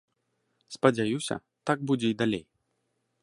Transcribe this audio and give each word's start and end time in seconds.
Спадзяюся, 0.77 1.35
так 1.71 1.77
будзе 1.91 2.07
і 2.13 2.17
далей. 2.25 2.43